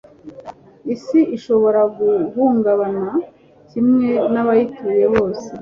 isi 0.93 1.19
ishobora 1.35 1.81
guhungabana, 1.97 3.07
kimwe 3.69 4.09
n'abayituye 4.33 5.05
bose 5.13 5.45